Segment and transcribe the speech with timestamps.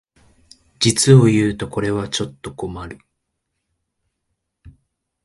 [0.79, 2.97] 実をいうとこれはちょっと困る